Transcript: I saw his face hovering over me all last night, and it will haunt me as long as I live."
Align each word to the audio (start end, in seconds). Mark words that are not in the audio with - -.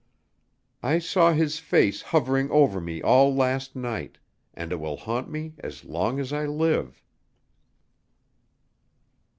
I 0.81 0.97
saw 0.97 1.31
his 1.31 1.59
face 1.59 2.01
hovering 2.01 2.49
over 2.49 2.81
me 2.81 3.03
all 3.03 3.35
last 3.35 3.75
night, 3.75 4.17
and 4.55 4.71
it 4.71 4.77
will 4.79 4.97
haunt 4.97 5.29
me 5.29 5.53
as 5.59 5.85
long 5.85 6.19
as 6.19 6.33
I 6.33 6.47
live." 6.47 7.03